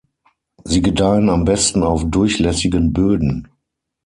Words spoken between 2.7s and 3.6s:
Böden.